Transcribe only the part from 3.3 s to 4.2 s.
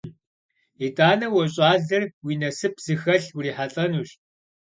урихьэлӀэнущ.